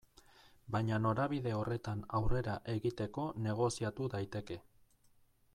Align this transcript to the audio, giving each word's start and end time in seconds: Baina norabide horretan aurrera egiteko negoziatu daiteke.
Baina 0.75 0.97
norabide 1.03 1.53
horretan 1.57 2.01
aurrera 2.21 2.57
egiteko 2.75 3.29
negoziatu 3.49 4.13
daiteke. 4.15 4.63